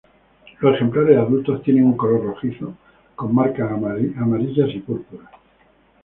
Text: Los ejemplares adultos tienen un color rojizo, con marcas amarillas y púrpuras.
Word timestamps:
Los 0.61 0.77
ejemplares 0.77 1.15
adultos 1.15 1.61
tienen 1.61 1.83
un 1.85 1.95
color 1.95 2.25
rojizo, 2.25 2.73
con 3.15 3.35
marcas 3.35 3.71
amarillas 3.71 4.69
y 4.73 4.79
púrpuras. 4.79 5.29